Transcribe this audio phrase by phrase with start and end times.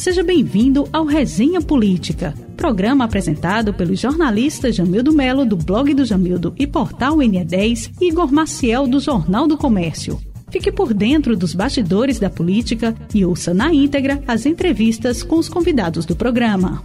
[0.00, 6.54] Seja bem-vindo ao Resenha Política, programa apresentado pelos jornalistas Jamildo Melo, do blog do Jamildo
[6.58, 10.18] e portal NE10, e Igor Maciel, do Jornal do Comércio.
[10.50, 15.50] Fique por dentro dos bastidores da política e ouça na íntegra as entrevistas com os
[15.50, 16.82] convidados do programa.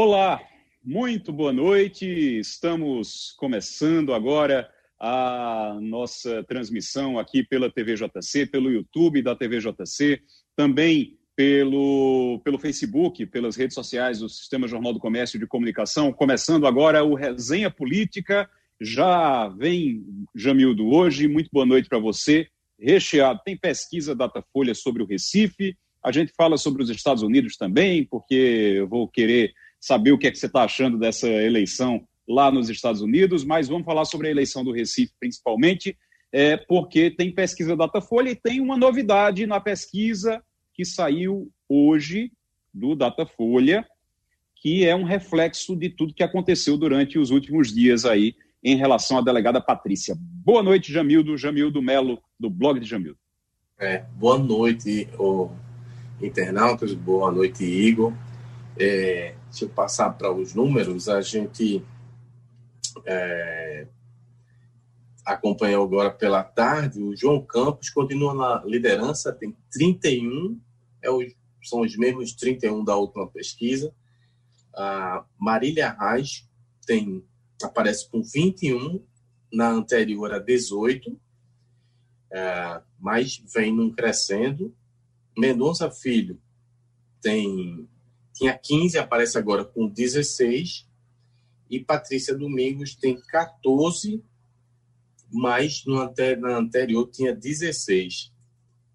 [0.00, 0.40] Olá,
[0.80, 2.06] muito boa noite.
[2.38, 10.22] Estamos começando agora a nossa transmissão aqui pela TVJC, pelo YouTube da TVJC,
[10.54, 16.12] também pelo, pelo Facebook, pelas redes sociais do Sistema Jornal do Comércio de Comunicação.
[16.12, 18.48] Começando agora o Resenha Política.
[18.80, 21.26] Já vem, Jamildo, hoje.
[21.26, 22.46] Muito boa noite para você.
[22.78, 23.40] Recheado.
[23.44, 25.76] Tem pesquisa Datafolha sobre o Recife.
[26.00, 30.26] A gente fala sobre os Estados Unidos também, porque eu vou querer saber o que
[30.26, 34.28] é que você está achando dessa eleição lá nos Estados Unidos, mas vamos falar sobre
[34.28, 35.96] a eleição do Recife principalmente,
[36.30, 40.42] é, porque tem pesquisa Datafolha e tem uma novidade na pesquisa
[40.74, 42.30] que saiu hoje
[42.72, 43.86] do Datafolha,
[44.56, 49.18] que é um reflexo de tudo que aconteceu durante os últimos dias aí em relação
[49.18, 50.16] à delegada Patrícia.
[50.18, 53.18] Boa noite, Jamildo, Jamildo Melo, do blog de Jamildo.
[53.78, 55.50] É, boa noite, o
[56.20, 58.12] internautas, boa noite, Igor.
[58.76, 61.84] É, se eu passar para os números, a gente
[63.04, 63.86] é,
[65.24, 70.60] acompanhou agora pela tarde, o João Campos continua na liderança, tem 31,
[71.02, 71.20] é o,
[71.62, 73.94] são os mesmos 31 da última pesquisa.
[74.74, 76.48] A Marília Reis
[76.86, 77.24] tem,
[77.62, 79.02] aparece com 21,
[79.52, 81.18] na anterior a 18,
[82.30, 84.74] é, mas vem num crescendo.
[85.36, 86.40] Mendonça Filho
[87.20, 87.88] tem
[88.38, 90.86] tinha 15, aparece agora com 16.
[91.68, 94.24] E Patrícia Domingos tem 14,
[95.30, 95.96] mas no
[96.40, 98.32] na anterior tinha 16.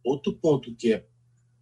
[0.03, 1.05] Outro ponto que é,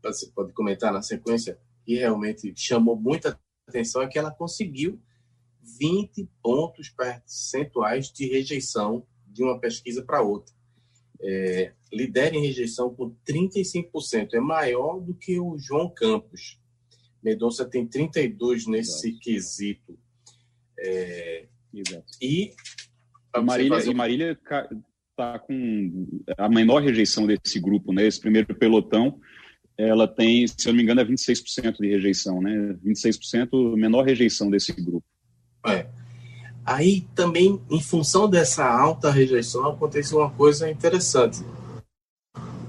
[0.04, 3.38] você pode comentar na sequência, que realmente chamou muita
[3.68, 5.00] atenção, é que ela conseguiu
[5.80, 10.54] 20 pontos percentuais de rejeição de uma pesquisa para outra.
[11.20, 16.61] É, lidera em rejeição com 35%, é maior do que o João Campos.
[17.24, 19.20] Mendonça tem 32 nesse Exato.
[19.20, 20.00] quesito.
[20.80, 22.06] É, Exato.
[22.22, 22.54] E
[23.34, 23.92] a Marília, fazer...
[23.92, 28.06] e Marília está com a menor rejeição desse grupo, né?
[28.06, 29.20] Esse primeiro pelotão,
[29.78, 32.78] ela tem, se eu não me engano, é 26% de rejeição, né?
[32.86, 35.06] 26% menor rejeição desse grupo.
[35.66, 35.88] É.
[36.66, 41.44] Aí também, em função dessa alta rejeição, aconteceu uma coisa interessante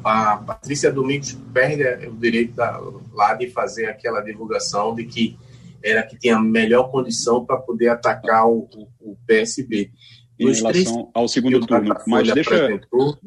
[0.05, 2.81] a Patrícia Domingos perde o direito da,
[3.13, 5.39] lá de fazer aquela divulgação de que
[5.83, 9.91] era que tinha melhor condição para poder atacar o, o, o PSB.
[10.39, 11.95] Em nos relação três, ao segundo turno.
[12.07, 12.81] Mas deixa,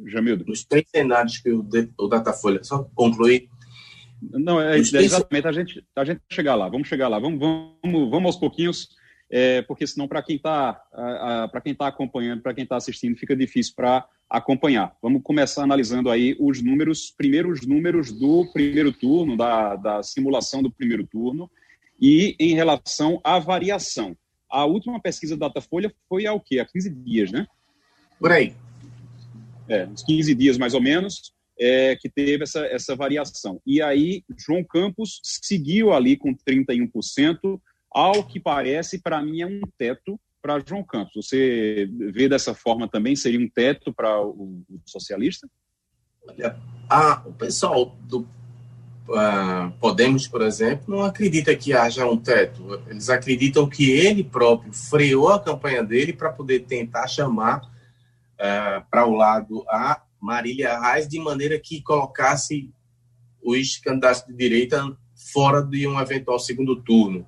[0.07, 0.45] Jamildo.
[0.47, 1.65] Nos três cenários que o,
[1.99, 3.49] o Datafolha, só concluir.
[4.21, 8.09] Não, é, é exatamente, a gente, a gente chegar lá, vamos chegar lá, vamos, vamos,
[8.09, 8.89] vamos aos pouquinhos,
[9.29, 10.73] é, porque senão para quem está
[11.51, 14.95] para quem tá acompanhando, para quem está assistindo, fica difícil para acompanhar.
[15.01, 20.61] Vamos começar analisando aí os números, primeiro os números do primeiro turno, da, da simulação
[20.61, 21.49] do primeiro turno,
[21.99, 24.15] e em relação à variação.
[24.49, 26.59] A última pesquisa da Datafolha foi há o quê?
[26.59, 27.47] Há 15 dias, né?
[28.19, 28.53] Por aí.
[29.67, 33.61] É, uns 15 dias mais ou menos, é, que teve essa, essa variação.
[33.65, 37.59] E aí, João Campos seguiu ali com 31%,
[37.95, 41.13] ao que parece, para mim, é um teto para João Campos.
[41.15, 43.15] Você vê dessa forma também?
[43.15, 45.49] Seria um teto para o, o, socialista?
[46.27, 48.27] Olha, a, o pessoal do
[49.07, 52.81] uh, Podemos, por exemplo, não acredita que haja um teto.
[52.87, 59.05] Eles acreditam que ele próprio freou a campanha dele para poder tentar chamar uh, para
[59.05, 62.69] o lado a Marília Reis de maneira que colocasse
[63.41, 64.83] os candidatos de direita
[65.31, 67.25] fora de um eventual segundo turno.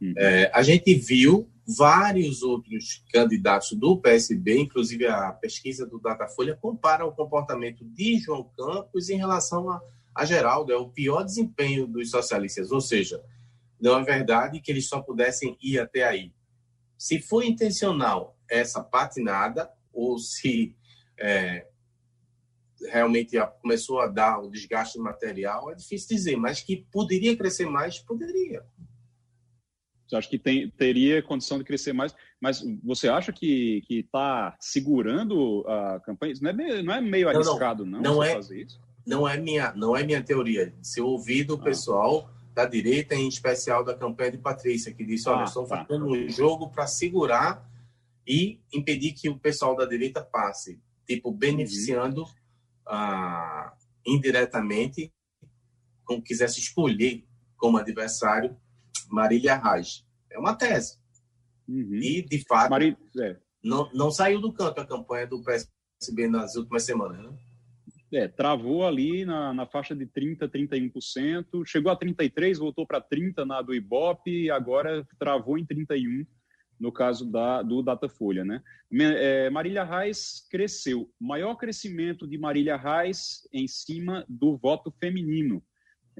[0.00, 0.14] Uhum.
[0.16, 7.04] É, a gente viu vários outros candidatos do PSB, inclusive a pesquisa do Datafolha, compara
[7.06, 9.80] o comportamento de João Campos em relação a,
[10.14, 10.72] a Geraldo.
[10.72, 13.22] É o pior desempenho dos socialistas, ou seja,
[13.80, 16.32] não é verdade que eles só pudessem ir até aí.
[16.98, 20.74] Se foi intencional essa patinada, ou se
[21.18, 21.66] é,
[22.88, 27.98] realmente começou a dar o desgaste material, é difícil dizer, mas que poderia crescer mais,
[27.98, 28.64] poderia.
[30.10, 35.64] Você acha que tem, teria condição de crescer mais, mas você acha que está segurando
[35.68, 36.32] a campanha?
[36.32, 38.40] Isso não é meio, não é meio arriscado, não, não, não é?
[39.06, 40.74] Não é, minha, não é minha teoria.
[40.82, 41.62] Se eu ouvir do ah.
[41.62, 45.84] pessoal da direita, em especial da campanha de Patrícia, que disse, olha, ah, estão tá.
[45.84, 47.64] fazendo um jogo para segurar
[48.26, 52.28] e impedir que o pessoal da direita passe, tipo, beneficiando uhum.
[52.88, 53.74] ah,
[54.04, 55.12] indiretamente,
[56.04, 57.24] como quisesse escolher
[57.56, 58.56] como adversário
[59.08, 60.04] Marília Raj.
[60.30, 60.98] É uma tese.
[61.68, 61.94] Uhum.
[61.94, 62.74] E, de fato,
[63.20, 63.36] é.
[63.62, 67.38] não, não saiu do canto a campanha do PSB nas últimas semanas, né?
[68.12, 73.44] É, travou ali na, na faixa de 30%, 31%, chegou a 33%, voltou para 30%
[73.44, 76.26] na do Ibope e agora travou em 31%
[76.80, 78.42] no caso da, do Datafolha.
[78.42, 78.62] Né?
[78.90, 81.12] É, Marília Reis cresceu.
[81.20, 85.62] Maior crescimento de Marília Reis em cima do voto feminino.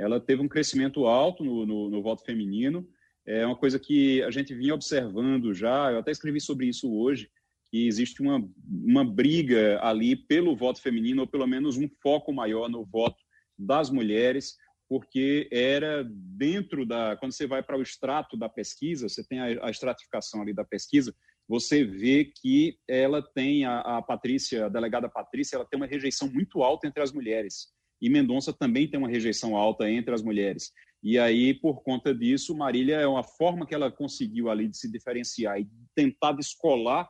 [0.01, 2.89] Ela teve um crescimento alto no, no, no voto feminino,
[3.27, 7.31] é uma coisa que a gente vinha observando já, eu até escrevi sobre isso hoje,
[7.71, 12.69] que existe uma, uma briga ali pelo voto feminino, ou pelo menos um foco maior
[12.69, 13.23] no voto
[13.57, 14.57] das mulheres,
[14.89, 17.17] porque era dentro da.
[17.17, 20.65] Quando você vai para o extrato da pesquisa, você tem a, a, estratificação ali da
[20.65, 21.15] pesquisa,
[21.49, 26.29] você vê que ela tem, a, a Patrícia, a delegada Patrícia, ela tem uma rejeição
[26.29, 27.69] muito alta entre as mulheres.
[28.01, 30.73] E Mendonça também tem uma rejeição alta entre as mulheres.
[31.03, 34.91] E aí, por conta disso, Marília é uma forma que ela conseguiu ali de se
[34.91, 37.09] diferenciar e tentar descolar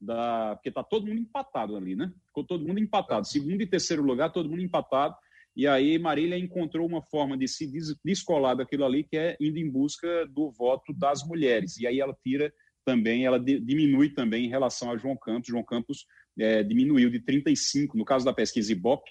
[0.00, 0.54] da.
[0.56, 2.12] Porque está todo mundo empatado ali, né?
[2.26, 3.26] Ficou todo mundo empatado.
[3.26, 5.16] Segundo e terceiro lugar, todo mundo empatado.
[5.56, 7.70] E aí Marília encontrou uma forma de se
[8.04, 11.76] descolar daquilo ali, que é indo em busca do voto das mulheres.
[11.78, 12.52] E aí ela tira
[12.84, 15.48] também, ela diminui também em relação a João Campos.
[15.48, 16.06] João Campos
[16.38, 19.10] é, diminuiu de 35%, no caso da pesquisa Ibope,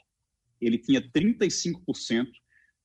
[0.61, 2.27] ele tinha 35%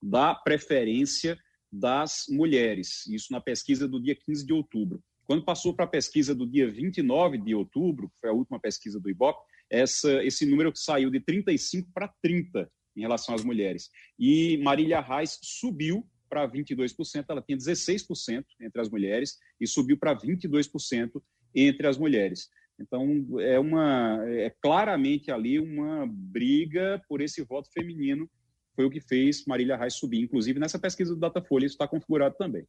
[0.03, 1.39] da preferência
[1.73, 5.03] das mulheres, isso na pesquisa do dia 15 de outubro.
[5.25, 9.01] Quando passou para a pesquisa do dia 29 de outubro, que foi a última pesquisa
[9.01, 9.39] do IBOP,
[9.71, 13.91] essa, esse número saiu de 35 para 30 em relação às mulheres.
[14.19, 20.17] E Marília Reis subiu para 22%, ela tinha 16% entre as mulheres e subiu para
[20.17, 21.23] 22%
[21.55, 22.49] entre as mulheres.
[22.79, 28.29] Então, é, uma, é claramente ali uma briga por esse voto feminino
[28.75, 30.23] foi o que fez Marília Reis subir.
[30.23, 32.67] Inclusive, nessa pesquisa do Datafolha, isso está configurado também.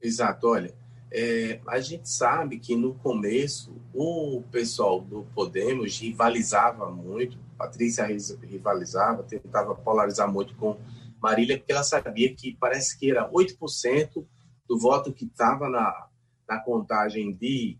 [0.00, 0.48] Exato.
[0.48, 0.74] Olha,
[1.12, 9.22] é, a gente sabe que no começo o pessoal do Podemos rivalizava muito, Patrícia rivalizava,
[9.22, 10.78] tentava polarizar muito com
[11.20, 14.24] Marília, porque ela sabia que parece que era 8%
[14.68, 16.08] do voto que estava na,
[16.48, 17.76] na contagem de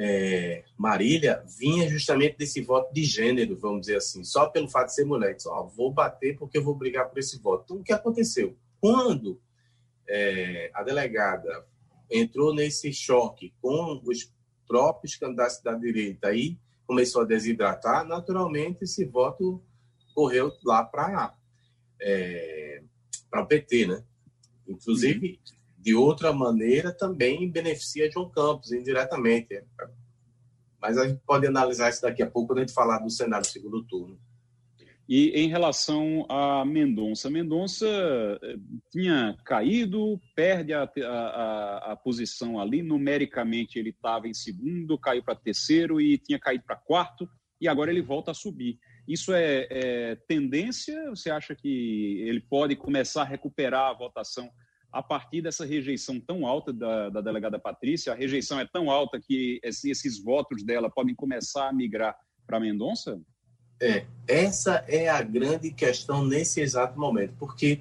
[0.00, 4.94] é, Marília vinha justamente desse voto de gênero, vamos dizer assim, só pelo fato de
[4.94, 5.34] ser mulher.
[5.34, 7.64] Disse, vou bater porque eu vou brigar por esse voto.
[7.64, 8.56] Então, o que aconteceu?
[8.80, 9.40] Quando
[10.08, 11.66] é, a delegada
[12.08, 14.32] entrou nesse choque com os
[14.68, 16.56] próprios candidatos da direita e
[16.86, 19.60] começou a desidratar, naturalmente esse voto
[20.14, 21.34] correu lá para
[22.00, 22.82] é,
[23.34, 24.04] o PT, né?
[24.68, 29.62] Inclusive, uhum de outra maneira, também beneficia João Campos indiretamente.
[30.80, 33.46] Mas a gente pode analisar isso daqui a pouco quando a gente falar do cenário
[33.46, 34.18] do segundo turno.
[35.08, 38.56] E em relação a Mendonça, Mendonça eh,
[38.90, 45.34] tinha caído, perde a, a, a posição ali, numericamente ele estava em segundo, caiu para
[45.34, 47.26] terceiro e tinha caído para quarto,
[47.58, 48.78] e agora ele volta a subir.
[49.08, 51.08] Isso é, é tendência?
[51.08, 54.50] Você acha que ele pode começar a recuperar a votação
[54.90, 59.20] a partir dessa rejeição tão alta da, da delegada Patrícia, a rejeição é tão alta
[59.20, 62.16] que esses votos dela podem começar a migrar
[62.46, 63.20] para Mendonça?
[63.80, 67.80] É, essa é a grande questão nesse exato momento, porque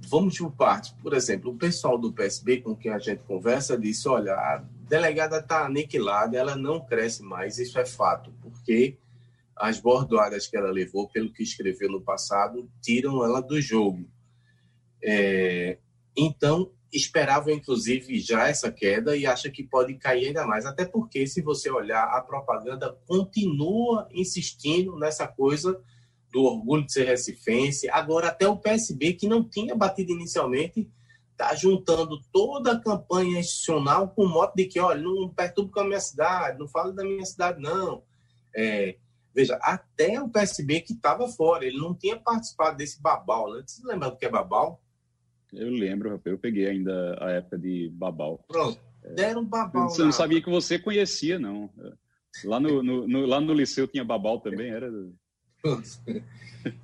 [0.00, 0.90] vamos por partes.
[1.02, 5.38] Por exemplo, o pessoal do PSB com quem a gente conversa disse: olha, a delegada
[5.38, 8.98] está aniquilada, ela não cresce mais, isso é fato, porque
[9.54, 14.04] as bordoadas que ela levou, pelo que escreveu no passado, tiram ela do jogo.
[15.04, 15.78] É,
[16.16, 20.66] então, esperava inclusive já essa queda e acha que pode cair ainda mais.
[20.66, 25.80] Até porque, se você olhar, a propaganda continua insistindo nessa coisa
[26.30, 27.88] do orgulho de ser recifense.
[27.90, 30.90] Agora, até o PSB, que não tinha batido inicialmente,
[31.32, 35.80] está juntando toda a campanha institucional com o mote de que, olha, não perturbe com
[35.80, 38.02] a minha cidade, não fala da minha cidade, não.
[38.54, 38.96] É,
[39.34, 43.52] veja, até o PSB que estava fora, ele não tinha participado desse babau.
[43.52, 43.62] Né?
[43.66, 44.81] Você lembra do que é babau?
[45.52, 48.44] Eu lembro, eu peguei ainda a época de Babal.
[48.48, 48.80] Pronto,
[49.14, 49.90] deram Babal.
[49.90, 51.70] Você não sabia que você conhecia, não.
[52.44, 54.90] Lá no, no, no, lá no liceu tinha Babal também, era...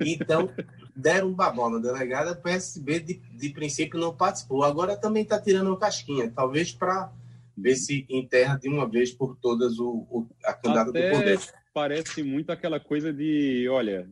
[0.01, 0.51] Então,
[0.95, 4.65] deram um babão na delegada, o PSB de, de princípio não participou.
[4.65, 7.13] Agora também está tirando uma casquinha, talvez para
[7.57, 11.41] ver se enterra de uma vez por todas o, o a candidata Até do poder.
[11.73, 14.09] Parece muito aquela coisa de, olha,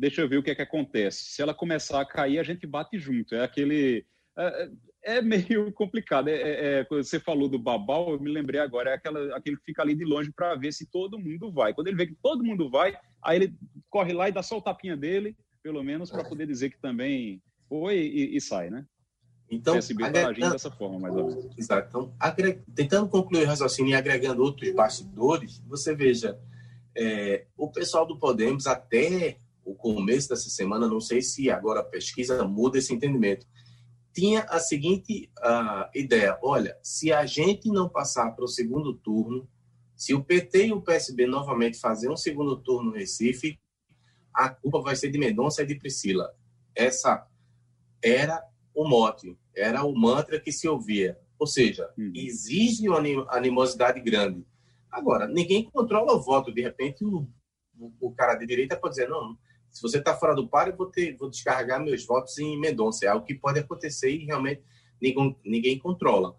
[0.00, 1.24] deixa eu ver o que é que acontece.
[1.24, 3.34] Se ela começar a cair, a gente bate junto.
[3.34, 4.06] É aquele.
[4.36, 4.70] É,
[5.02, 6.28] é meio complicado.
[6.28, 9.64] É, é, é você falou do babau, eu me lembrei agora, é aquela, aquele que
[9.64, 11.74] fica ali de longe para ver se todo mundo vai.
[11.74, 13.54] Quando ele vê que todo mundo vai, aí ele
[13.90, 16.28] corre lá e dá só o tapinha dele, pelo menos, para é.
[16.28, 18.86] poder dizer que também foi e, e sai, né?
[19.50, 21.58] Então, PSB está agindo dessa forma, mais ou menos.
[21.58, 21.88] Exato.
[21.88, 22.62] Então, agre...
[22.74, 26.38] tentando concluir o raciocínio e agregando outros bastidores, você veja,
[26.96, 31.84] é, o pessoal do Podemos, até o começo dessa semana, não sei se agora a
[31.84, 33.46] pesquisa muda esse entendimento,
[34.12, 39.48] tinha a seguinte uh, ideia: olha, se a gente não passar para o segundo turno,
[39.96, 43.58] se o PT e o PSB novamente fazer um segundo turno no Recife,
[44.32, 46.34] a culpa vai ser de Mendonça e de Priscila.
[46.74, 47.26] Essa
[48.02, 48.42] era
[48.74, 51.18] o mote, era o mantra que se ouvia.
[51.38, 52.12] Ou seja, hum.
[52.14, 52.98] exige uma
[53.30, 54.46] animosidade grande.
[54.90, 56.52] Agora, ninguém controla o voto.
[56.52, 57.26] De repente, o,
[58.00, 59.36] o cara de direita pode dizer: não,
[59.70, 63.04] se você está fora do par, eu vou, ter, vou descarregar meus votos em Mendonça.
[63.04, 64.62] É algo que pode acontecer e realmente
[65.00, 66.36] ninguém, ninguém controla.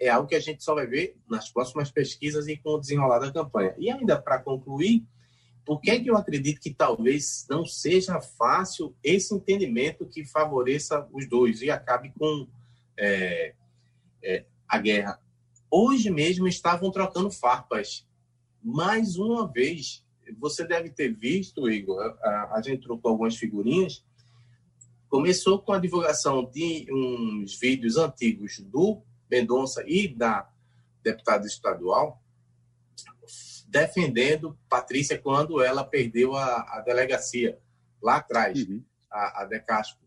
[0.00, 3.18] É algo que a gente só vai ver nas próximas pesquisas e com o desenrolar
[3.20, 3.74] da campanha.
[3.78, 5.06] E ainda para concluir,
[5.64, 11.28] por que, que eu acredito que talvez não seja fácil esse entendimento que favoreça os
[11.28, 12.48] dois e acabe com
[12.96, 13.54] é,
[14.22, 15.20] é, a guerra?
[15.70, 18.06] Hoje mesmo estavam trocando farpas.
[18.62, 20.04] Mais uma vez,
[20.38, 24.04] você deve ter visto, Igor, a, a gente trocou algumas figurinhas.
[25.08, 30.48] Começou com a divulgação de uns vídeos antigos do Mendonça e da
[31.02, 32.22] deputada estadual
[33.68, 37.58] defendendo Patrícia quando ela perdeu a, a delegacia
[38.02, 38.82] lá atrás, uhum.
[39.10, 40.06] a, a De Castro.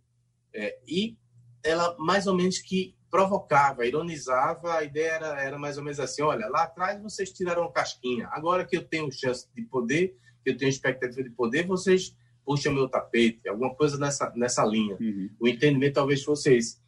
[0.54, 1.16] É, e
[1.64, 6.22] ela mais ou menos que provocava, ironizava, a ideia era, era mais ou menos assim,
[6.22, 10.58] olha, lá atrás vocês tiraram casquinha, agora que eu tenho chance de poder, que eu
[10.58, 12.16] tenho expectativa de poder, vocês
[12.46, 14.98] puxam meu tapete, alguma coisa nessa, nessa linha.
[15.00, 15.30] Uhum.
[15.40, 16.82] O entendimento talvez fosse esse.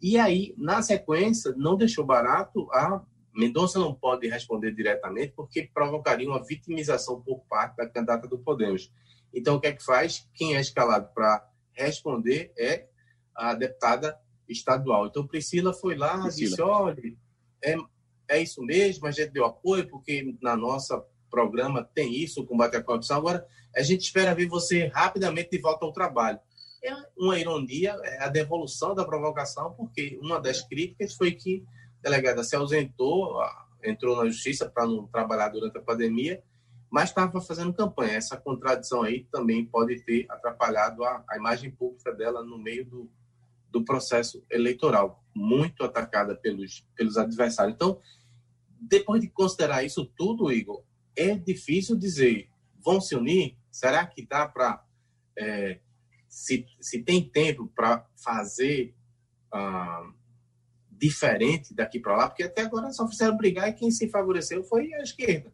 [0.00, 3.02] E aí, na sequência, não deixou barato, a
[3.34, 8.92] Mendonça não pode responder diretamente porque provocaria uma vitimização por parte da candidata do Podemos.
[9.32, 10.28] Então, o que é que faz?
[10.34, 12.86] Quem é escalado para responder é
[13.34, 14.18] a deputada
[14.50, 15.06] estadual.
[15.06, 16.48] Então, Priscila foi lá, Priscila.
[16.48, 17.16] disse: olha,
[17.62, 17.76] é,
[18.28, 22.76] é isso mesmo, a gente deu apoio, porque na nossa programa tem isso, o combate
[22.76, 23.16] à corrupção.
[23.16, 26.38] Agora, a gente espera ver você rapidamente de volta ao trabalho.
[26.82, 31.64] É uma ironia, é a devolução da provocação, porque uma das críticas foi que
[32.00, 33.40] a delegada se ausentou,
[33.84, 36.42] entrou na justiça para não trabalhar durante a pandemia,
[36.90, 38.14] mas estava fazendo campanha.
[38.14, 43.10] Essa contradição aí também pode ter atrapalhado a, a imagem pública dela no meio do,
[43.70, 47.74] do processo eleitoral, muito atacada pelos, pelos adversários.
[47.74, 48.00] Então,
[48.80, 50.82] depois de considerar isso tudo, Igor,
[51.16, 52.48] é difícil dizer,
[52.82, 53.56] vão se unir?
[53.70, 54.84] Será que dá para.
[55.38, 55.80] É,
[56.28, 58.94] se, se tem tempo para fazer
[59.52, 60.10] ah,
[60.90, 62.28] diferente daqui para lá?
[62.28, 65.52] Porque até agora só fizeram brigar e quem se favoreceu foi a esquerda.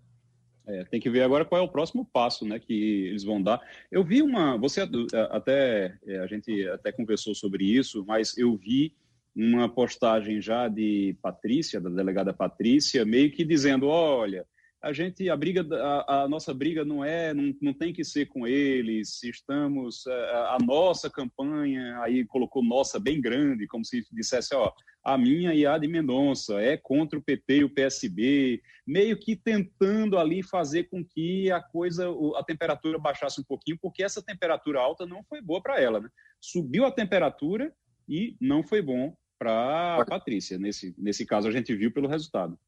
[0.67, 3.61] É, tem que ver agora qual é o próximo passo, né, que eles vão dar.
[3.91, 4.89] Eu vi uma, você
[5.31, 8.93] até é, a gente até conversou sobre isso, mas eu vi
[9.35, 14.47] uma postagem já de Patrícia, da delegada Patrícia, meio que dizendo, olha,
[14.83, 18.27] a gente a briga a, a, nossa briga não é não, não tem que ser
[18.27, 24.07] com eles estamos a, é, a, nossa campanha aí colocou nossa bem grande como se
[24.13, 24.73] dissesse ó
[25.05, 29.35] a minha e a de Mendonça é contra o PT e o PSB meio que
[29.35, 32.07] tentando ali fazer com que a coisa
[32.37, 36.09] a temperatura baixasse um pouquinho porque essa temperatura alta não foi boa para ela né?
[36.41, 37.73] subiu a temperatura
[38.09, 42.59] e não foi bom para Patrícia nesse nesse caso a gente viu pelo resultado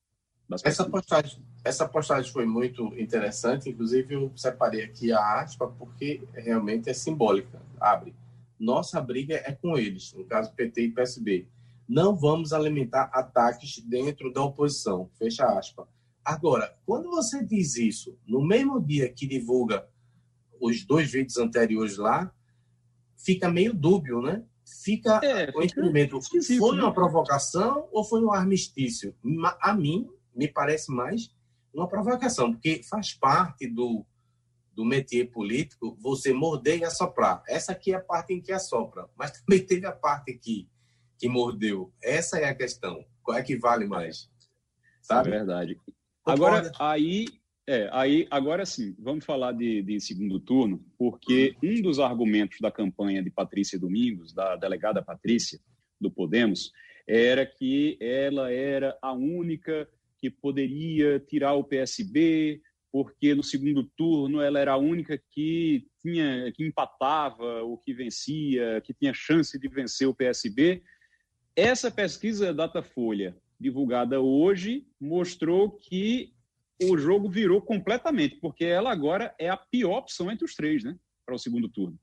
[0.64, 6.88] essa postagem, essa postagem foi muito interessante, inclusive eu separei aqui a aspa porque realmente
[6.88, 7.61] é simbólica.
[7.78, 8.14] Abre.
[8.59, 11.47] Nossa briga é com eles, no caso PT e PSB.
[11.88, 15.09] Não vamos alimentar ataques dentro da oposição.
[15.19, 15.88] Fecha aspa.
[16.25, 19.87] Agora, quando você diz isso no mesmo dia que divulga
[20.61, 22.33] os dois vídeos anteriores lá,
[23.17, 24.43] fica meio dúbio, né?
[24.83, 26.19] Fica é, o entendimento.
[26.59, 26.83] Foi né?
[26.83, 29.14] uma provocação ou foi um armistício?
[29.61, 31.35] A mim, me parece mais
[31.75, 34.07] uma provocação, porque faz parte do,
[34.73, 37.42] do métier político você morder e assoprar.
[37.49, 40.68] Essa aqui é a parte em que assopra, mas também teve a parte aqui
[41.18, 41.92] que mordeu.
[42.00, 43.04] Essa é a questão.
[43.21, 44.30] Qual é que vale mais?
[45.02, 45.28] Sabe?
[45.28, 45.76] É verdade.
[46.25, 47.26] Agora, aí
[47.66, 52.71] É, aí agora sim, vamos falar de, de, segundo turno, porque um dos argumentos da
[52.71, 55.59] campanha de Patrícia Domingos, da delegada Patrícia
[56.00, 56.71] do Podemos,
[57.07, 59.88] era que ela era a única
[60.21, 62.61] que poderia tirar o PSB,
[62.91, 68.81] porque no segundo turno ela era a única que tinha que empatava, o que vencia,
[68.83, 70.83] que tinha chance de vencer o PSB.
[71.55, 76.33] Essa pesquisa Datafolha, divulgada hoje, mostrou que
[76.83, 80.97] o jogo virou completamente, porque ela agora é a pior opção entre os três, né?
[81.27, 81.99] Para o segundo turno.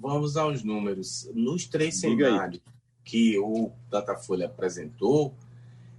[0.00, 1.30] Vamos aos números.
[1.34, 2.62] Nos três cenários
[3.04, 5.34] que o Datafolha apresentou,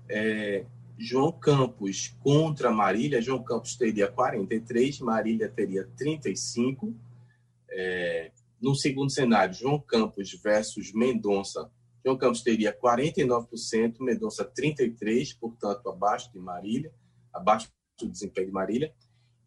[0.08, 0.66] é,
[1.02, 6.94] João Campos contra Marília, João Campos teria 43, Marília teria 35.
[7.70, 11.72] É, no segundo cenário, João Campos versus Mendonça,
[12.04, 16.92] João Campos teria 49%, Mendonça 33%, portanto, abaixo de Marília,
[17.34, 18.94] abaixo do desempenho de Marília.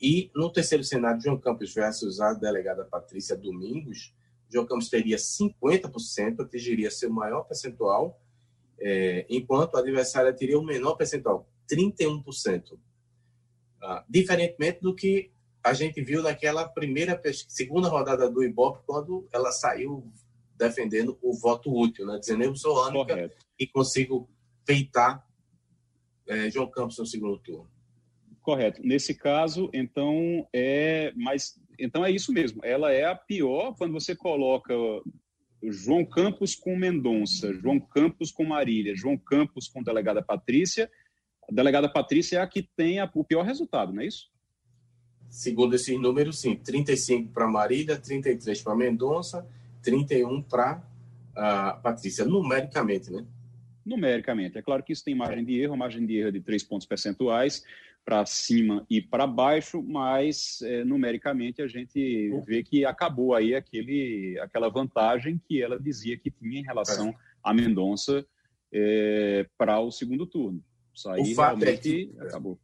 [0.01, 4.15] E no terceiro cenário, João Campos versus a delegada Patrícia Domingos,
[4.49, 8.19] João Campos teria 50%, atingiria seu maior percentual,
[8.83, 12.79] é, enquanto a adversária teria o menor percentual, 31%.
[13.81, 15.31] Ah, diferentemente do que
[15.63, 20.13] a gente viu naquela primeira, segunda rodada do Ibope, quando ela saiu
[20.57, 22.19] defendendo o voto útil, né?
[22.19, 23.37] dizendo eu sou a única Correto.
[23.59, 24.29] e consigo
[24.65, 25.27] peitar
[26.27, 27.71] é, João Campos no segundo turno.
[28.41, 28.81] Correto.
[28.83, 32.61] Nesse caso, então é, mas então é isso mesmo.
[32.65, 34.75] Ela é a pior quando você coloca
[35.71, 40.91] João Campos com Mendonça, João Campos com Marília, João Campos com delegada Patrícia.
[41.49, 44.31] A delegada Patrícia é a que tem a, o pior resultado, não é isso?
[45.29, 46.57] Segundo esses números, sim.
[46.57, 49.47] 35 para Marília, 33 para Mendonça,
[49.83, 50.83] 31 para
[51.31, 53.25] uh, Patrícia, numericamente, né?
[53.85, 54.59] Numericamente.
[54.59, 57.65] É claro que isso tem margem de erro, margem de erro de 3 pontos percentuais
[58.05, 64.39] para cima e para baixo, mas é, numericamente a gente vê que acabou aí aquele,
[64.41, 67.15] aquela vantagem que ela dizia que tinha em relação é.
[67.43, 68.27] a Mendonça
[68.73, 70.63] é, para o segundo turno.
[70.95, 72.59] Isso aí o fato é que, acabou.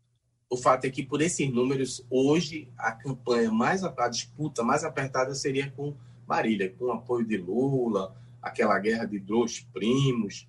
[0.50, 5.34] O fato é que, por esses números, hoje a campanha mais, a disputa mais apertada
[5.34, 5.94] seria com
[6.26, 10.48] Marília, com o apoio de Lula, aquela guerra de dois primos.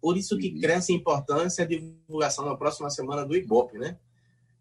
[0.00, 0.60] Por isso que uhum.
[0.60, 3.96] cresce a importância a divulgação na próxima semana do Ibope, né?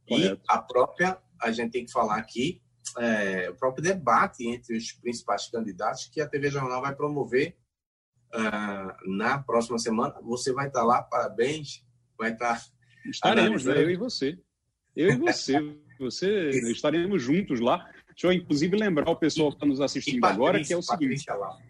[0.07, 0.41] Correto.
[0.41, 2.61] E a própria, a gente tem que falar aqui,
[2.97, 7.55] é, o próprio debate entre os principais candidatos que a TV Jornal vai promover
[8.33, 10.15] uh, na próxima semana.
[10.23, 11.83] Você vai estar lá, parabéns,
[12.17, 12.61] vai estar.
[13.05, 13.83] Estaremos, né?
[13.83, 14.39] eu e você.
[14.95, 15.77] Eu e você.
[15.99, 17.89] você estaremos juntos lá.
[18.09, 20.81] Deixa eu, inclusive, lembrar o pessoal que está nos assistindo Patrícia, agora que é o
[20.81, 21.25] seguinte.
[21.29, 21.61] Lapa.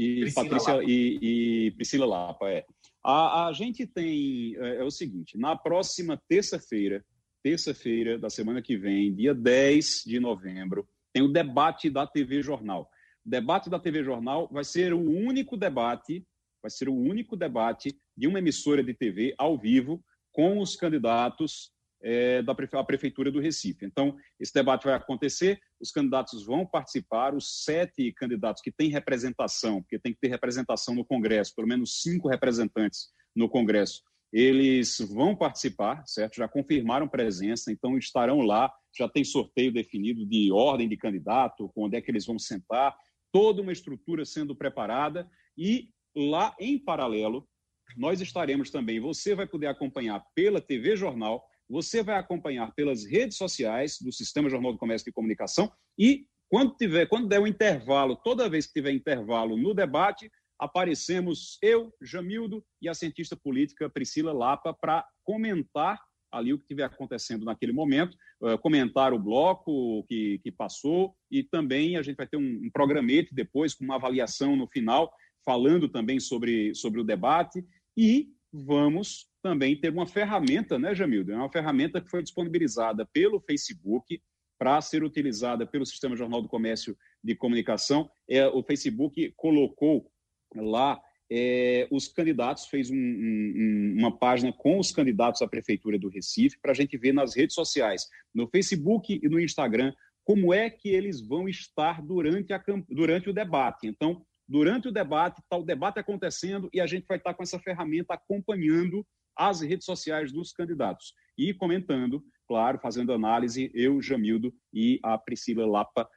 [0.00, 0.84] E Priscila Patrícia Lapa.
[0.90, 2.64] E, e Priscila Lapa, é.
[3.04, 7.04] A, a gente tem é, é, o seguinte: na próxima terça-feira,
[7.42, 12.88] terça-feira da semana que vem, dia 10 de novembro, tem o debate da TV Jornal.
[13.26, 16.26] O debate da TV Jornal vai ser o único debate,
[16.62, 21.70] vai ser o único debate de uma emissora de TV ao vivo com os candidatos
[22.02, 23.84] é, da prefe Prefeitura do Recife.
[23.84, 29.82] Então, esse debate vai acontecer, os candidatos vão participar, os sete candidatos que têm representação,
[29.82, 35.34] porque tem que ter representação no Congresso, pelo menos cinco representantes no Congresso, eles vão
[35.34, 36.36] participar, certo?
[36.36, 41.96] Já confirmaram presença, então estarão lá, já tem sorteio definido de ordem de candidato, onde
[41.96, 42.96] é que eles vão sentar,
[43.32, 47.48] toda uma estrutura sendo preparada e lá em paralelo
[47.96, 53.36] nós estaremos também, você vai poder acompanhar pela TV Jornal você vai acompanhar pelas redes
[53.36, 58.16] sociais do Sistema Jornal do Comércio e Comunicação e quando tiver, quando der um intervalo,
[58.16, 60.28] toda vez que tiver intervalo no debate,
[60.58, 66.00] aparecemos eu, Jamildo e a cientista política Priscila Lapa para comentar
[66.32, 71.44] ali o que estiver acontecendo naquele momento, uh, comentar o bloco que, que passou e
[71.44, 75.12] também a gente vai ter um, um programete depois com uma avaliação no final,
[75.44, 77.64] falando também sobre, sobre o debate
[77.96, 81.32] e vamos também ter uma ferramenta, né, Jamildo?
[81.32, 84.20] É uma ferramenta que foi disponibilizada pelo Facebook
[84.58, 88.10] para ser utilizada pelo Sistema Jornal do Comércio de Comunicação.
[88.28, 90.10] É, o Facebook colocou
[90.54, 91.00] lá
[91.30, 96.58] é, os candidatos, fez um, um, uma página com os candidatos à Prefeitura do Recife
[96.60, 100.88] para a gente ver nas redes sociais, no Facebook e no Instagram, como é que
[100.88, 103.86] eles vão estar durante, a, durante o debate.
[103.86, 107.58] Então, durante o debate, está o debate acontecendo e a gente vai estar com essa
[107.58, 115.00] ferramenta acompanhando as redes sociais dos candidatos e comentando, claro, fazendo análise, eu, Jamildo e
[115.02, 116.08] a Priscila Lapa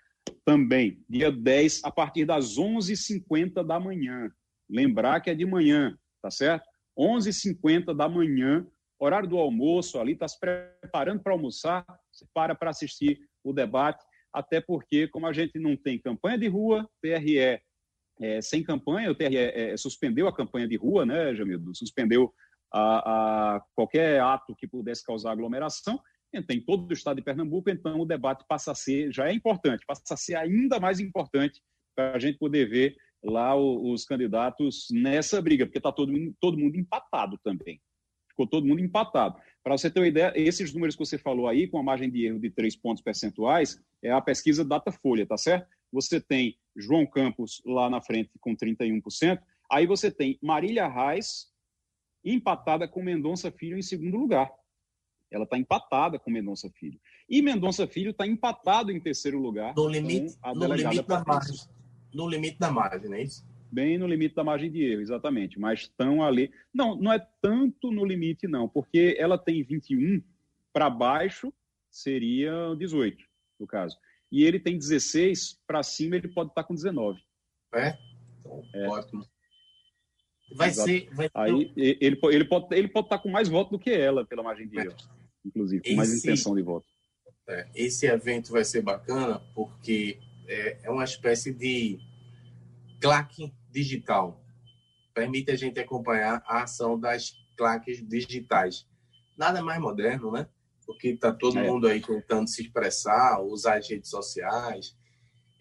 [0.45, 1.04] também.
[1.10, 4.30] Dia 10, a partir das 11h50 da manhã.
[4.69, 6.65] Lembrar que é de manhã, tá certo?
[6.97, 8.65] 11h50 da manhã,
[8.99, 14.04] horário do almoço, ali está se preparando para almoçar, você para para assistir o debate,
[14.32, 17.62] até porque, como a gente não tem campanha de rua, TRE
[18.19, 21.76] é, sem campanha, o TRE é, suspendeu a campanha de rua, né, Jamildo?
[21.76, 22.34] Suspendeu
[22.73, 26.01] a, a, qualquer ato que pudesse causar aglomeração,
[26.47, 29.86] tem todo o estado de Pernambuco, então o debate passa a ser, já é importante,
[29.86, 31.62] passa a ser ainda mais importante
[31.95, 36.57] para a gente poder ver lá os, os candidatos nessa briga, porque está todo, todo
[36.57, 37.79] mundo empatado também.
[38.29, 39.39] Ficou todo mundo empatado.
[39.63, 42.25] Para você ter uma ideia, esses números que você falou aí, com a margem de
[42.25, 45.67] erro de 3 pontos percentuais, é a pesquisa Datafolha, tá certo?
[45.91, 49.39] Você tem João Campos lá na frente com 31%,
[49.71, 51.52] aí você tem Marília Reis
[52.23, 54.51] empatada com Mendonça Filho em segundo lugar.
[55.31, 56.99] Ela está empatada com Mendonça Filho.
[57.27, 61.55] E Mendonça Filho está empatado em terceiro lugar no limite, no limite da margem.
[62.13, 63.45] No limite da margem, não é isso?
[63.71, 65.59] Bem no limite da margem de erro, exatamente.
[65.59, 66.51] Mas estão ali.
[66.71, 70.21] Não, não é tanto no limite, não, porque ela tem 21,
[70.71, 71.51] para baixo
[71.89, 73.23] seria 18,
[73.59, 73.97] no caso.
[74.31, 77.19] E ele tem 16, para cima ele pode estar tá com 19.
[77.73, 77.97] É?
[78.39, 78.88] Então, é.
[78.88, 79.25] Ótimo.
[80.53, 80.89] Vai Exato.
[80.89, 81.09] ser.
[81.13, 84.25] Vai Aí ele, ele, pode, ele pode estar tá com mais votos do que ela,
[84.25, 84.95] pela margem de erro
[85.45, 86.87] inclusive, com esse, mais intenção de voto.
[87.47, 91.99] É, esse evento vai ser bacana porque é, é uma espécie de
[93.01, 94.41] claque digital.
[95.13, 98.87] Permite a gente acompanhar a ação das claques digitais.
[99.37, 100.47] Nada mais moderno, né?
[100.85, 101.67] Porque está todo é.
[101.67, 104.95] mundo aí tentando se expressar, usar as redes sociais.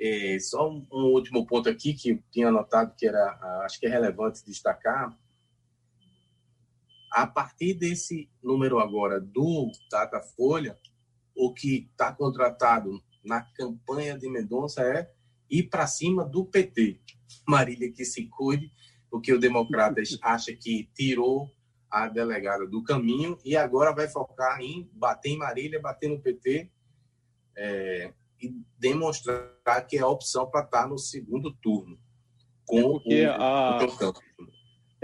[0.05, 3.87] É, só um, um, último ponto aqui que eu tinha anotado que era, acho que
[3.87, 5.17] é relevante destacar,
[7.13, 10.77] a partir desse número agora do Datafolha,
[11.37, 15.09] o que está contratado na campanha de Mendonça é
[15.49, 17.01] ir para cima do PT.
[17.47, 18.73] Marília que se cuide,
[19.09, 21.49] porque o Democratas acha que tirou
[21.89, 26.69] a delegada do caminho e agora vai focar em bater em Marília, bater no PT
[27.57, 31.99] é, e demonstrar que é a opção para estar tá no segundo turno
[32.65, 33.85] com é o, a...
[33.85, 34.13] o.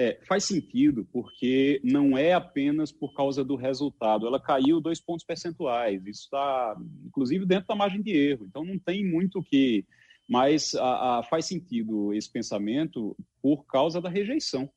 [0.00, 4.28] É, faz sentido, porque não é apenas por causa do resultado.
[4.28, 6.06] Ela caiu dois pontos percentuais.
[6.06, 8.46] Isso está, inclusive, dentro da margem de erro.
[8.48, 9.84] Então, não tem muito o que.
[10.28, 14.70] Mas a, a, faz sentido esse pensamento por causa da rejeição.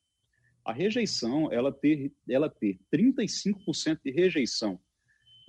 [0.66, 4.80] A rejeição, ela ter, ela ter 35% de rejeição,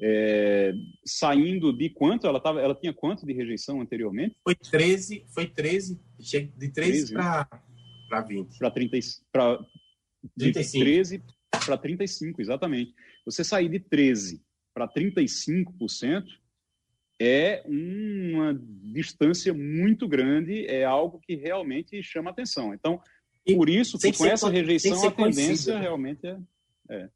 [0.02, 2.26] é, saindo de quanto?
[2.26, 4.36] Ela, tava, ela tinha quanto de rejeição anteriormente?
[4.42, 7.48] Foi 13, foi 13, de 13, 13 para
[8.12, 8.58] para 20.
[8.58, 8.98] Para 30,
[9.32, 9.58] para
[10.38, 11.22] 13
[11.64, 12.94] para 35, exatamente.
[13.24, 14.42] Você sair de 13
[14.74, 16.24] para 35%
[17.20, 18.58] é uma
[18.92, 22.74] distância muito grande, é algo que realmente chama atenção.
[22.74, 23.00] Então,
[23.46, 26.38] e por isso que com essa rejeição a tendência realmente é,
[26.90, 27.08] é.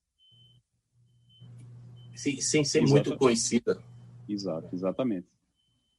[2.17, 3.09] Sem, sem ser exatamente.
[3.09, 3.83] muito conhecida.
[4.29, 5.29] Exato, exatamente.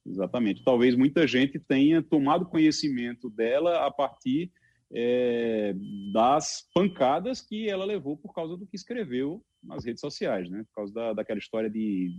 [0.06, 0.64] Exatamente.
[0.64, 4.50] Talvez muita gente tenha tomado conhecimento dela a partir
[4.92, 5.74] é,
[6.12, 10.64] das pancadas que ela levou por causa do que escreveu nas redes sociais, né?
[10.68, 12.10] Por causa da, daquela história de,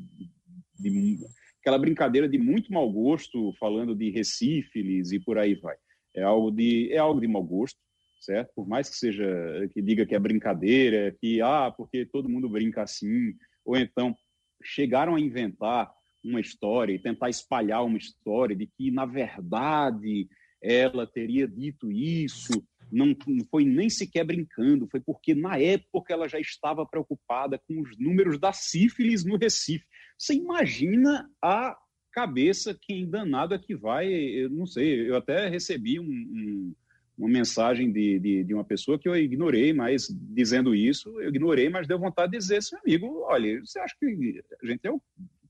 [0.77, 1.17] de, de,
[1.62, 5.75] aquela brincadeira de muito mau gosto, falando de recífilis e por aí vai.
[6.15, 7.79] É algo de é algo de mau gosto,
[8.21, 8.51] certo?
[8.55, 9.25] Por mais que seja
[9.73, 13.33] que diga que é brincadeira, que ah, porque todo mundo brinca assim,
[13.69, 14.15] ou então
[14.63, 15.91] chegaram a inventar
[16.23, 20.27] uma história e tentar espalhar uma história de que na verdade
[20.62, 26.27] ela teria dito isso, não, não foi nem sequer brincando, foi porque na época ela
[26.27, 29.86] já estava preocupada com os números da sífilis no Recife.
[30.17, 31.77] Você imagina a
[32.12, 36.75] cabeça quem danado é que vai, eu não sei, eu até recebi um, um,
[37.19, 41.69] uma mensagem de, de, de, uma pessoa que eu ignorei, mas dizendo isso, eu ignorei,
[41.69, 45.01] mas deu vontade de dizer, seu amigo, olha, você acha que a gente é o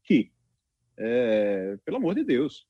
[0.03, 0.31] que?
[0.97, 2.67] É, pelo amor de Deus,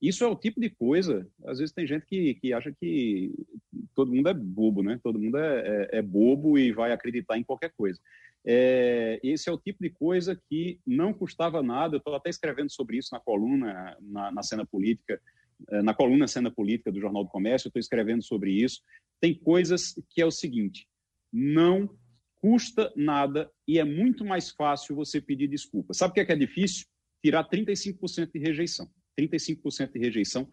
[0.00, 3.32] isso é o tipo de coisa, às vezes tem gente que, que acha que
[3.94, 5.00] todo mundo é bobo, né?
[5.02, 7.98] Todo mundo é, é, é bobo e vai acreditar em qualquer coisa.
[8.44, 11.94] É, esse é o tipo de coisa que não custava nada.
[11.96, 15.18] Eu estou até escrevendo sobre isso na coluna, na, na cena política,
[15.82, 18.80] na coluna Cena Política do Jornal do Comércio, eu estou escrevendo sobre isso.
[19.20, 20.86] Tem coisas que é o seguinte:
[21.32, 21.88] não
[22.36, 25.94] custa nada e é muito mais fácil você pedir desculpa.
[25.94, 26.86] Sabe o que é, que é difícil?
[27.22, 28.90] Tirar 35% de rejeição.
[29.18, 30.48] 35% de rejeição,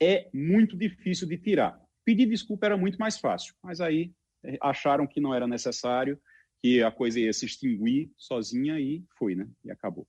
[0.00, 1.80] é muito difícil de tirar.
[2.04, 4.12] Pedir desculpa era muito mais fácil, mas aí
[4.44, 6.20] é, acharam que não era necessário,
[6.62, 9.48] que a coisa ia se extinguir sozinha e foi, né?
[9.64, 10.06] E acabou.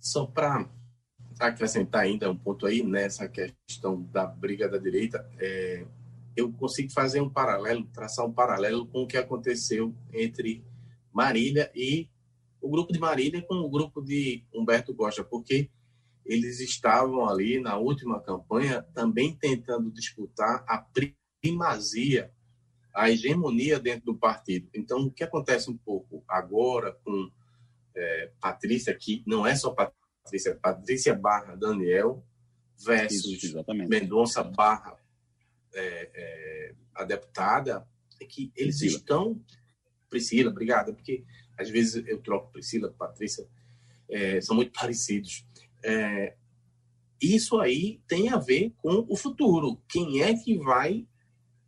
[0.00, 0.68] Só para
[1.38, 5.86] acrescentar ainda um ponto aí nessa questão da briga da direita, é,
[6.36, 10.64] eu consigo fazer um paralelo, traçar um paralelo com o que aconteceu entre
[11.12, 12.08] Marília e
[12.60, 15.70] o grupo de Marília com o grupo de Humberto Costa, porque
[16.24, 20.84] eles estavam ali na última campanha também tentando disputar a
[21.40, 22.32] primazia,
[22.92, 24.68] a hegemonia dentro do partido.
[24.74, 27.30] Então, o que acontece um pouco agora com
[27.94, 30.05] é, Patrícia, que não é só Patrícia,
[30.46, 32.24] é Patrícia barra Daniel
[32.78, 33.54] versus
[33.88, 34.98] Mendonça barra
[35.74, 37.86] é, é, a deputada,
[38.20, 38.98] é que eles Priscila.
[38.98, 39.44] estão.
[40.08, 41.24] Priscila, obrigada, porque
[41.58, 43.46] às vezes eu troco Priscila, Patrícia,
[44.08, 45.46] é, são muito parecidos.
[45.84, 46.34] É,
[47.20, 49.80] isso aí tem a ver com o futuro.
[49.88, 51.06] Quem é que vai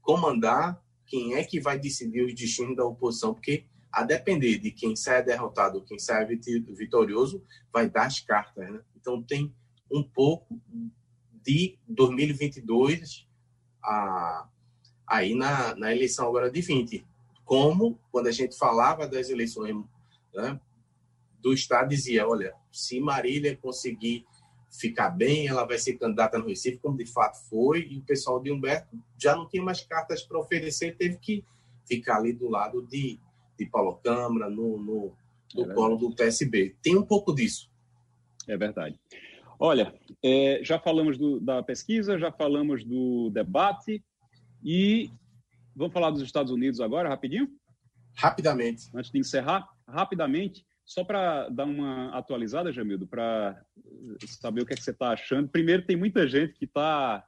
[0.01, 0.83] comandar?
[1.07, 3.35] Quem é que vai decidir os destinos da oposição?
[3.35, 8.71] Porque a depender de quem sai derrotado, quem sai vitorioso, vai dar as cartas.
[8.71, 8.81] Né?
[8.97, 9.55] Então tem
[9.91, 10.61] um pouco
[11.43, 13.27] de 2022
[13.83, 14.49] a,
[15.07, 17.07] aí na, na eleição agora de 20.
[17.45, 19.75] Como quando a gente falava das eleições
[20.35, 20.61] né,
[21.41, 24.27] do Estado, dizia, olha, se Marília conseguir
[24.71, 28.41] ficar bem, ela vai ser candidata no Recife, como de fato foi, e o pessoal
[28.41, 31.45] de Humberto já não tinha mais cartas para oferecer, teve que
[31.87, 33.19] ficar ali do lado de,
[33.59, 35.13] de Paulo Câmara, no, no,
[35.55, 36.77] no é colo do PSB.
[36.83, 37.71] Tem um pouco disso.
[38.47, 38.99] É verdade.
[39.59, 39.93] Olha,
[40.23, 44.03] é, já falamos do, da pesquisa, já falamos do debate
[44.63, 45.11] e
[45.75, 47.49] vamos falar dos Estados Unidos agora, rapidinho?
[48.15, 48.85] Rapidamente.
[48.95, 53.63] Antes de encerrar, rapidamente, só para dar uma atualizada, Jamildo, para
[54.27, 55.49] saber o que, é que você está achando.
[55.49, 57.25] Primeiro, tem muita gente que está,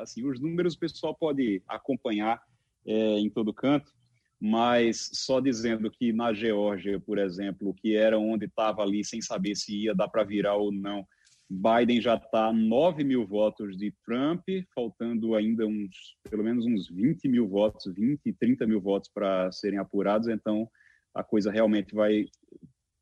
[0.00, 2.40] assim, os números o pessoal pode acompanhar
[2.86, 3.92] é, em todo canto,
[4.40, 9.54] mas só dizendo que na Geórgia, por exemplo, que era onde estava ali sem saber
[9.54, 11.06] se ia dar para virar ou não,
[11.50, 17.28] Biden já está 9 mil votos de Trump, faltando ainda uns, pelo menos uns 20
[17.28, 20.70] mil votos, 20, 30 mil votos para serem apurados, então
[21.12, 22.26] a coisa realmente vai,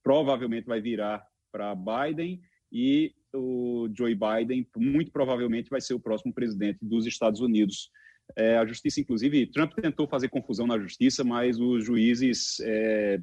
[0.03, 1.23] provavelmente vai virar
[1.53, 2.41] para Biden
[2.73, 7.91] e o Joe Biden muito provavelmente vai ser o próximo presidente dos Estados Unidos.
[8.37, 13.21] É, a justiça, inclusive, Trump tentou fazer confusão na justiça, mas os juízes é,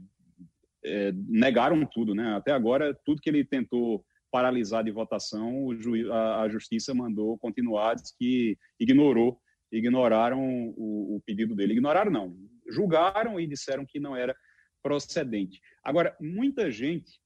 [0.83, 2.35] é, negaram tudo, né?
[2.35, 5.69] Até agora, tudo que ele tentou paralisar de votação,
[6.11, 9.39] a, a, justiça mandou continuar, diz que ignorou,
[9.71, 11.73] ignoraram o, o, pedido dele.
[11.73, 12.35] Ignoraram não,
[12.69, 14.35] julgaram e disseram que não era
[14.83, 15.61] procedente.
[15.83, 17.19] Agora, muita gente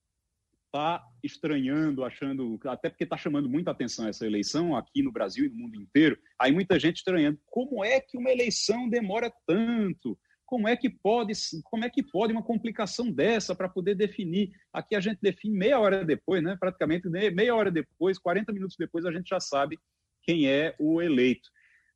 [0.69, 5.49] está estranhando, achando, até porque está chamando muita atenção essa eleição aqui no Brasil e
[5.49, 10.17] no mundo inteiro, aí muita gente estranhando, como é que uma eleição demora tanto?
[10.45, 14.49] como é que pode, como é que pode uma complicação dessa para poder definir?
[14.73, 16.57] Aqui a gente define meia hora depois, né?
[16.59, 19.77] Praticamente meia hora depois, 40 minutos depois, a gente já sabe
[20.23, 21.47] quem é o eleito.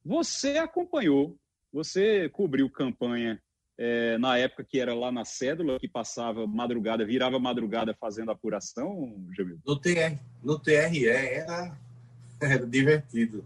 [0.06, 1.36] Você acompanhou,
[1.72, 3.42] você cobriu campanha
[3.86, 9.13] é, na época que era lá na cédula, que passava madrugada, virava madrugada fazendo apuração,
[9.36, 9.60] Jamil?
[9.65, 11.78] No, TR, no TRE era,
[12.41, 13.43] era divertido.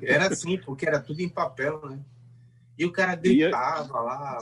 [0.00, 1.98] Era assim, porque era tudo em papel, né?
[2.78, 4.38] E o cara gritava lá,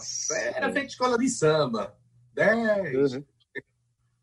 [0.55, 1.93] era feito escola de samba,
[2.35, 3.15] 10.
[3.15, 3.25] Uhum.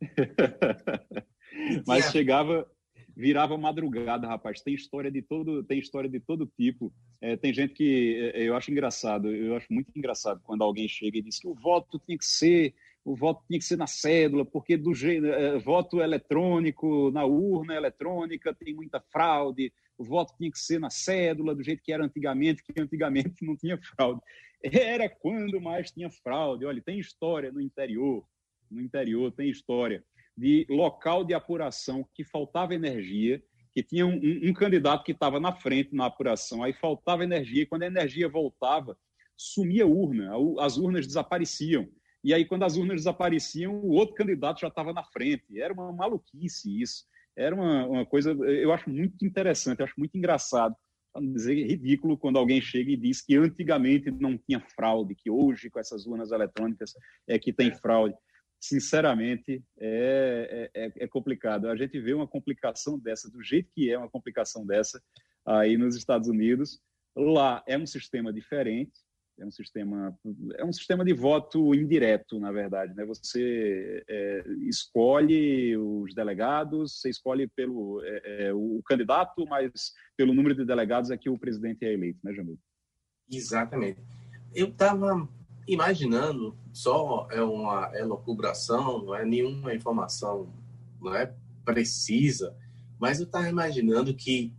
[1.86, 2.66] Mas chegava,
[3.16, 4.62] virava madrugada, rapaz.
[4.62, 6.94] Tem história de todo, tem história de todo tipo.
[7.20, 11.18] É, tem gente que é, eu acho engraçado, eu acho muito engraçado quando alguém chega
[11.18, 14.46] e diz que o voto tinha que ser, o voto tinha que ser na cédula,
[14.46, 19.72] porque do jeito, é, voto eletrônico na urna eletrônica tem muita fraude
[20.02, 23.56] o voto tinha que ser na cédula, do jeito que era antigamente, que antigamente não
[23.56, 24.20] tinha fraude.
[24.64, 26.66] Era quando mais tinha fraude.
[26.66, 28.26] Olha, tem história no interior,
[28.70, 30.04] no interior tem história
[30.38, 33.42] de local de apuração que faltava energia,
[33.74, 37.66] que tinha um, um, candidato que estava na frente na apuração, aí faltava energia, e
[37.66, 38.98] quando a energia voltava,
[39.38, 41.88] sumia a urna, as urnas desapareciam.
[42.24, 45.60] E aí, quando as urnas desapareciam, o outro candidato já estava na frente.
[45.60, 50.76] Era uma maluquice isso era uma, uma coisa, eu acho muito interessante, acho muito engraçado,
[51.14, 55.30] para não dizer ridículo, quando alguém chega e diz que antigamente não tinha fraude, que
[55.30, 56.94] hoje, com essas urnas eletrônicas,
[57.28, 58.16] é que tem fraude.
[58.62, 61.68] Sinceramente, é, é, é, complicado.
[61.68, 65.02] A gente vê uma complicação dessa, do jeito que é uma complicação dessa,
[65.44, 66.80] aí nos Estados Unidos.
[67.16, 68.94] Lá é um sistema diferente,
[69.40, 70.16] é um sistema
[70.56, 77.10] é um sistema de voto indireto na verdade né você é, escolhe os delegados você
[77.10, 81.84] escolhe pelo é, é, o candidato mas pelo número de delegados é que o presidente
[81.86, 82.60] é eleito né Jamil
[83.32, 84.02] exatamente
[84.54, 85.28] eu estava
[85.68, 90.54] imaginando só é uma elocubração não é nenhuma informação
[91.02, 91.34] não é
[91.66, 92.56] precisa
[93.00, 94.54] mas eu estava imaginando que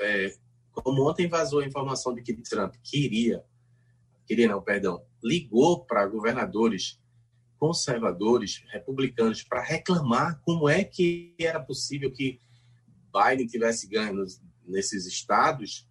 [0.00, 0.34] é,
[0.72, 3.44] como ontem vazou a informação de que Trump queria
[4.26, 7.00] queria não, perdão, ligou para governadores
[7.58, 12.40] conservadores, republicanos, para reclamar como é que era possível que
[13.12, 14.24] Biden tivesse ganho
[14.64, 15.86] nesses estados,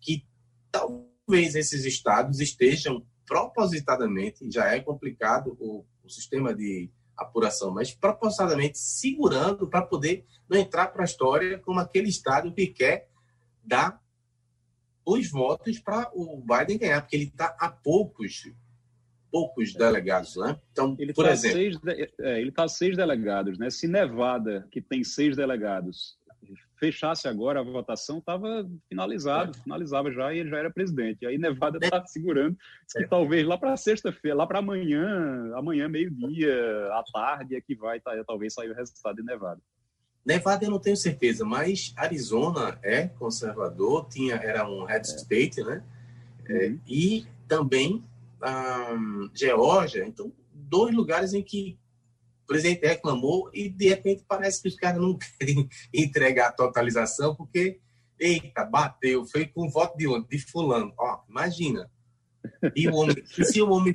[0.00, 0.26] que
[0.72, 8.78] talvez esses estados estejam propositadamente, já é complicado o, o sistema de apuração, mas propositadamente
[8.78, 13.08] segurando para poder não entrar para a história como aquele estado que quer
[13.62, 14.02] dar
[15.06, 18.44] os votos para o Biden ganhar, porque ele está a poucos
[19.30, 20.60] poucos delegados, né?
[20.70, 21.76] Então, ele por tá exemplo, seis,
[22.20, 23.68] é, ele está a seis delegados, né?
[23.68, 26.16] Se Nevada, que tem seis delegados,
[26.78, 29.62] fechasse agora a votação, estava finalizado, é.
[29.62, 31.18] finalizava já e ele já era presidente.
[31.22, 32.06] E aí Nevada está é.
[32.06, 32.56] segurando,
[32.90, 33.06] que é.
[33.06, 36.54] talvez lá para sexta-feira, lá para amanhã, amanhã meio-dia,
[36.92, 39.60] à tarde, é que vai tá, talvez sair o resultado de Nevada.
[40.24, 45.84] Nevada eu não tenho certeza, mas Arizona é conservador, tinha era um red state, né?
[46.46, 46.80] É, uhum.
[46.86, 48.02] e também
[48.42, 51.78] um, Geórgia, então dois lugares em que
[52.44, 57.34] o presidente reclamou e de repente parece que os caras não querem entregar a totalização
[57.34, 57.80] porque
[58.18, 60.28] eita bateu, foi com voto de onde?
[60.28, 61.90] De fulano, ó, imagina.
[62.76, 63.94] E o homem, se o homem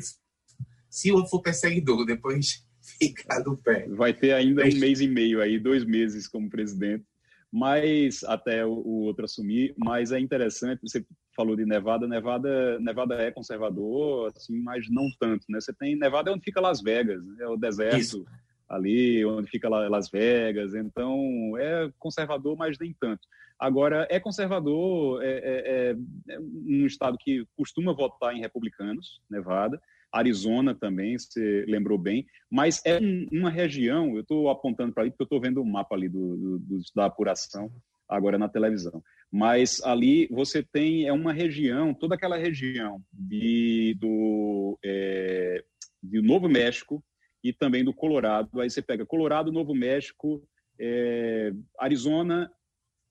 [0.90, 2.66] se o homem for perseguidor, depois
[3.00, 3.88] ficar do pé.
[3.88, 7.06] Vai ter ainda um mês e meio aí, dois meses como presidente,
[7.52, 9.74] mas até o outro assumir.
[9.78, 11.06] Mas é interessante, você
[11.40, 15.62] falou de Nevada, Nevada, Nevada é conservador, assim, mas não tanto, né?
[15.62, 17.46] Você tem Nevada é onde fica Las Vegas, né?
[17.46, 18.26] é o deserto Isso.
[18.68, 20.76] ali, onde fica Las Vegas.
[20.76, 23.22] Então é conservador, mas nem tanto.
[23.58, 25.96] Agora é conservador, é, é,
[26.28, 29.82] é um estado que costuma votar em republicanos, Nevada.
[30.12, 33.00] Arizona também, você lembrou bem, mas é
[33.32, 36.36] uma região, eu estou apontando para ali porque eu estou vendo o mapa ali do,
[36.36, 37.72] do, do, da apuração
[38.10, 44.80] agora na televisão, mas ali você tem, é uma região, toda aquela região de, do,
[44.84, 45.64] é,
[46.02, 47.04] de Novo México
[47.44, 50.44] e também do Colorado, aí você pega Colorado, Novo México,
[50.80, 52.52] é, Arizona,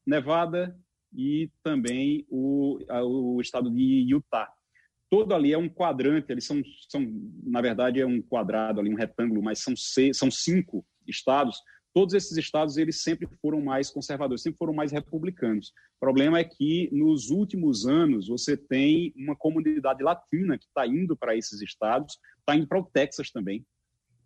[0.06, 0.76] Nevada
[1.14, 4.52] e também o, o estado de Utah
[5.10, 7.06] todo ali é um quadrante, eles são, são
[7.42, 11.58] na verdade, é um quadrado ali, um retângulo, mas são, seis, são cinco estados.
[11.98, 15.72] Todos esses estados, eles sempre foram mais conservadores, sempre foram mais republicanos.
[15.96, 21.16] O problema é que, nos últimos anos, você tem uma comunidade latina que está indo
[21.16, 23.66] para esses estados, está indo para o Texas também.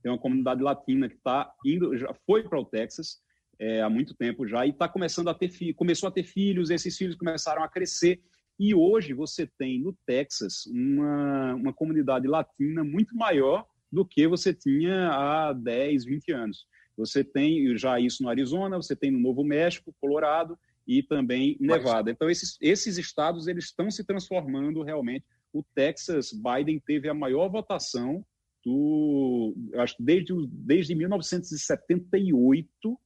[0.02, 3.22] Tem uma comunidade latina que está indo, já foi para o Texas
[3.58, 6.94] é, há muito tempo já, e está começando a ter começou a ter filhos, esses
[6.94, 8.20] filhos começaram a crescer,
[8.60, 14.52] e hoje você tem no Texas uma, uma comunidade latina muito maior do que você
[14.52, 16.70] tinha há 10, 20 anos.
[16.96, 22.10] Você tem já isso no Arizona, você tem no Novo México, Colorado e também Nevada.
[22.10, 25.24] Então, esses, esses estados eles estão se transformando realmente.
[25.52, 28.24] O Texas, Biden teve a maior votação
[28.64, 32.98] do, acho que desde, desde 1978,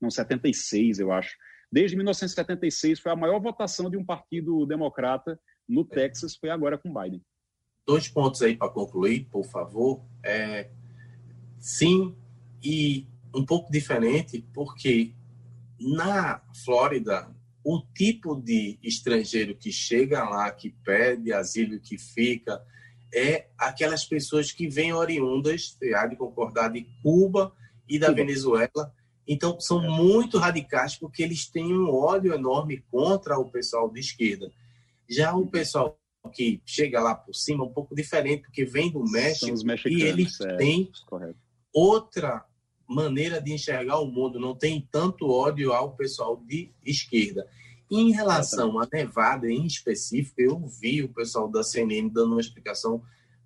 [0.00, 1.36] não, 76, eu acho,
[1.72, 6.92] Desde 1976 foi a maior votação de um partido democrata no Texas, foi agora com
[6.92, 7.22] Biden.
[7.86, 10.02] Dois pontos aí para concluir, por favor.
[10.22, 10.68] É,
[11.58, 12.14] sim,
[12.62, 15.12] e um pouco diferente, porque
[15.78, 17.28] na Flórida,
[17.64, 22.62] o tipo de estrangeiro que chega lá, que pede asilo, que fica,
[23.12, 27.52] é aquelas pessoas que vêm oriundas, há de concordar, de Cuba
[27.88, 28.16] e da Cuba.
[28.16, 28.94] Venezuela,
[29.32, 34.50] então, são muito radicais porque eles têm um ódio enorme contra o pessoal de esquerda.
[35.08, 35.96] Já o pessoal
[36.32, 40.56] que chega lá por cima, um pouco diferente, porque vem do México e eles é,
[40.56, 41.38] têm correto.
[41.72, 42.44] outra
[42.90, 47.46] maneira de enxergar o mundo, não tem tanto ódio ao pessoal de esquerda.
[47.88, 53.00] Em relação à Nevada em específico, eu vi o pessoal da CNN dando uma explicação,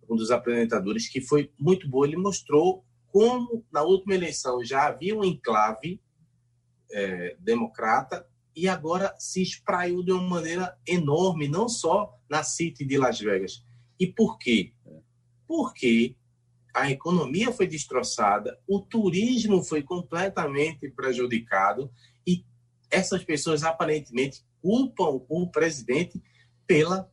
[0.09, 2.07] um dos apresentadores, que foi muito boa.
[2.07, 6.01] Ele mostrou como na última eleição já havia um enclave
[6.91, 8.27] é, democrata
[8.57, 13.63] e agora se espraiu de uma maneira enorme, não só na City de Las Vegas.
[14.01, 14.73] E por quê?
[15.47, 16.17] Porque
[16.75, 21.89] a economia foi destroçada, o turismo foi completamente prejudicado
[22.27, 22.45] e
[22.91, 26.21] essas pessoas aparentemente culpam o presidente
[26.67, 27.09] pela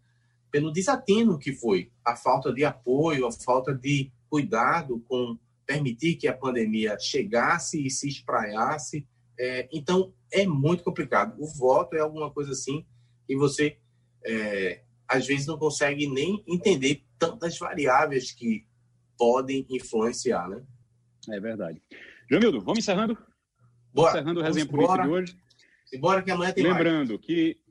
[0.50, 6.28] pelo desatino que foi, a falta de apoio, a falta de cuidado com permitir que
[6.28, 9.08] a pandemia chegasse e se espraiasse.
[9.40, 11.42] É, então, é muito complicado.
[11.42, 12.86] O voto é alguma coisa assim
[13.26, 13.78] que você,
[14.26, 18.66] é, às vezes, não consegue nem entender tantas variáveis que
[19.22, 20.64] podem influenciar, né?
[21.30, 21.80] É verdade.
[22.28, 23.16] Jamildo, vamos encerrando?
[23.94, 24.18] Bora.
[24.18, 25.38] Encerrando o resenha política de hoje.
[25.94, 27.22] Embora que amanhã tem Lembrando mais.
[27.22, 27.62] que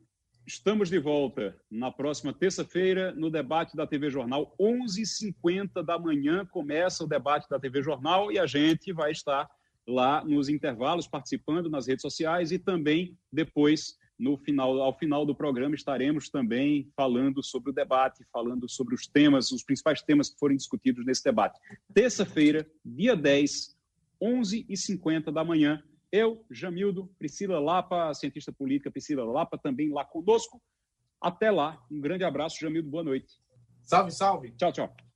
[0.46, 7.04] Estamos de volta na próxima terça-feira no debate da TV Jornal, 11h50 da manhã começa
[7.04, 9.48] o debate da TV Jornal e a gente vai estar
[9.86, 15.34] lá nos intervalos participando nas redes sociais e também depois no final ao final do
[15.34, 20.38] programa estaremos também falando sobre o debate, falando sobre os temas, os principais temas que
[20.38, 21.58] forem discutidos nesse debate.
[21.92, 23.74] Terça-feira, dia 10,
[24.22, 30.60] 11h50 da manhã, eu, Jamildo, Priscila Lapa, cientista política Priscila Lapa, também lá conosco.
[31.20, 31.82] Até lá.
[31.90, 32.90] Um grande abraço, Jamildo.
[32.90, 33.40] Boa noite.
[33.82, 34.52] Salve, salve.
[34.52, 35.09] Tchau, tchau.